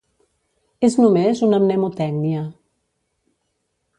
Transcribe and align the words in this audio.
És 0.87 0.95
només 1.01 1.43
una 1.49 1.59
mnemotècnia. 1.65 2.41